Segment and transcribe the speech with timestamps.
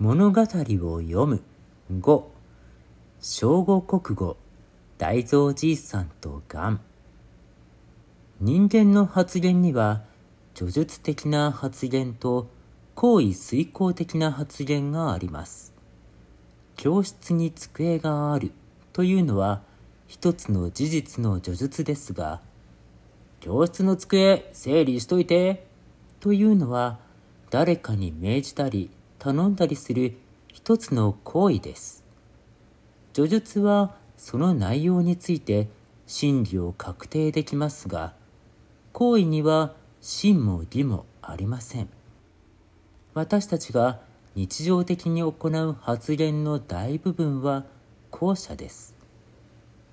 [0.00, 1.42] 物語を読む。
[1.92, 2.22] 5
[3.20, 4.36] 小五国語。
[4.96, 6.80] 大蔵じいさんとガン
[8.40, 10.02] 人間の発言には
[10.54, 12.46] 叙述的な発言と
[12.94, 15.74] 行為遂行的な発言があります。
[16.76, 18.52] 教室に机がある
[18.92, 19.62] というのは
[20.06, 22.40] 一つの事実の叙述ですが
[23.40, 25.66] 教室の机整理しといて
[26.20, 27.00] というのは
[27.50, 30.16] 誰かに命じたり頼んだりする
[30.46, 32.04] 一つの行為です。
[33.14, 35.68] 叙述はその内容について
[36.06, 38.14] 真理を確定できますが、
[38.92, 41.88] 行為には真も義もありません。
[43.14, 44.00] 私たちが
[44.34, 47.64] 日常的に行う発言の大部分は
[48.10, 48.94] 後者です。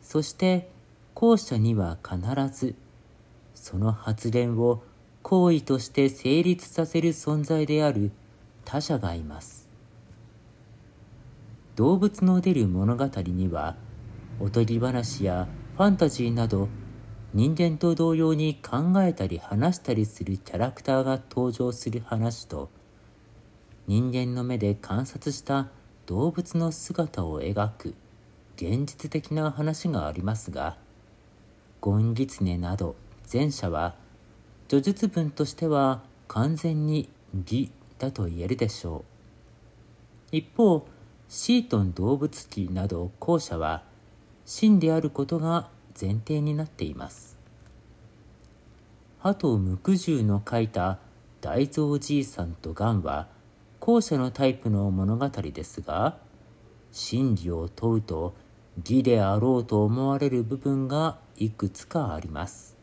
[0.01, 0.69] そして
[1.15, 2.19] 後者には必
[2.55, 2.75] ず
[3.55, 4.83] その発言を
[5.23, 8.11] 行為として成立させる存在である
[8.65, 9.65] 他者がいます。
[11.75, 13.75] 動物の出る物語には
[14.39, 16.69] おとぎ話やファンタジーなど
[17.33, 22.69] 人間と同様に考えたり話したりするキャラクターが登場する話と
[23.87, 25.67] 人間の目で観察した
[26.05, 27.93] 動物の姿を描く
[28.55, 30.77] 現実的な話がありますが
[31.81, 32.95] ゴンギツネなど
[33.31, 33.95] 前者は
[34.69, 37.09] 叙述文としては完全に
[37.45, 39.05] 義だと言えるでしょ
[40.31, 40.35] う。
[40.35, 40.87] 一方
[41.27, 43.83] シートン動物記など後者は
[44.45, 47.37] 真であることが前提になっています。
[49.19, 50.99] 鳩無垢獣の書いた
[51.41, 53.27] 大蔵じいさんとガンは
[53.79, 56.17] 後者のタイプの物語ですが
[56.91, 58.35] 真理を問うと
[58.77, 62.75] 義であろうと思われる部分がいくつかあります。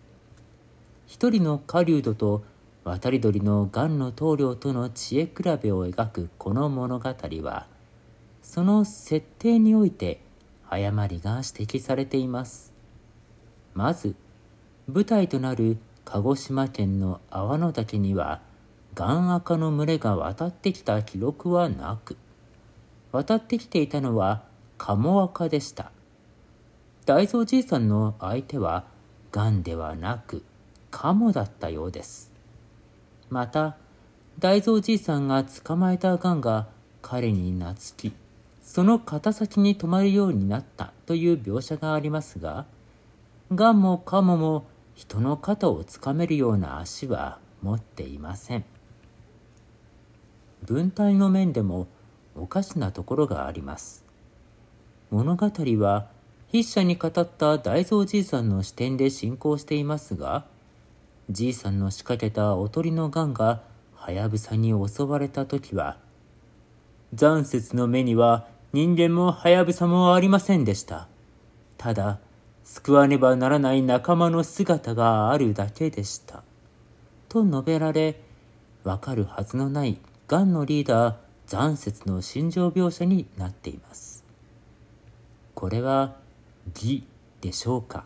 [1.07, 2.43] 一人の狩人と
[2.85, 7.69] 渡り鳥の癌の棟梁との知恵比べを描くこの物語は
[8.43, 10.21] その設定において
[10.69, 12.73] 誤りが指摘されています。
[13.75, 14.17] まず
[14.93, 18.41] 舞台となる鹿児島県の阿野岳には
[18.95, 22.17] ガンアカの群れが渡ってきた記録はなく
[23.13, 24.43] 渡ってきていたのは
[24.77, 25.93] カモアカでした。
[27.07, 28.87] 大蔵じいさんの相手は
[29.31, 30.43] ガンではなく
[30.91, 32.32] カモだったようです。
[33.33, 33.77] また
[34.39, 36.69] 大蔵じいさんが捕まえたガンが
[37.01, 38.13] 彼に懐き
[38.63, 42.67] その肩先に止まるようになったという描写がありますが
[43.55, 48.65] ガンもカモも人の肩をつかめるような足は持っていません。
[50.65, 51.87] 文体の面でも
[52.37, 54.05] おかしなところがあります。
[55.11, 56.09] 物語は
[56.51, 60.45] 筆者に語った大蔵じいさんの視点で進行していますが
[61.31, 63.63] じいさんの仕掛けたおとりのガンが
[63.95, 65.97] はやぶさに襲われた時は
[67.15, 71.07] 残雪の目には人間もはやぶさもありませんでした。
[71.79, 72.19] ただ
[72.65, 76.43] 救わねばならない仲間の姿があるだけでした。
[77.29, 78.21] と述べられ
[78.83, 81.15] わかるはずのないガンのリーダー
[81.47, 84.25] 残雪の心情描写になっています。
[85.55, 86.15] これは
[86.75, 87.05] 義
[87.41, 88.05] でしょうか？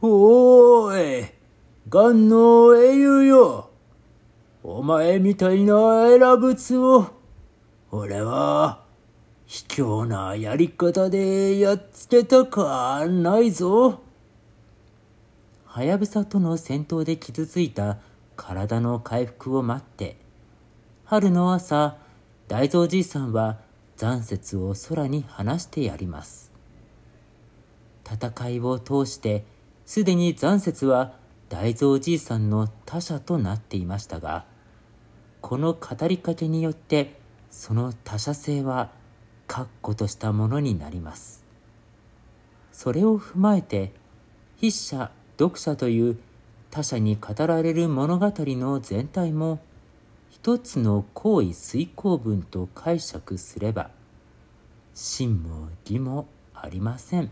[0.00, 1.28] おーい
[1.88, 3.70] ガンの英雄よ。
[4.62, 7.06] お前みたいな選物を、
[7.90, 8.84] 俺は、
[9.46, 13.98] 卑怯なやり方でやっつけたかないぞ。
[15.64, 17.98] はやぶさとの戦闘で傷ついた
[18.36, 20.16] 体の回復を待って、
[21.06, 21.96] 春の朝、
[22.46, 23.58] 大蔵じいさんは
[23.96, 26.52] 残雪を空に放してやります。
[28.04, 29.57] 戦いを通して、
[29.88, 31.14] すでに残雪は
[31.48, 34.44] 大蔵じいさんの他者となっていましたが
[35.40, 37.18] この語りかけによって
[37.50, 38.90] その他者性は
[39.46, 41.42] 確固としたものになります
[42.70, 43.92] それを踏まえて
[44.56, 46.18] 筆者読者という
[46.70, 49.58] 他者に語られる物語の全体も
[50.28, 53.88] 一つの行為遂行文と解釈すれば
[54.92, 57.30] 真も義もありません。